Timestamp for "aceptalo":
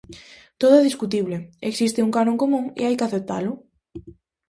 3.07-3.51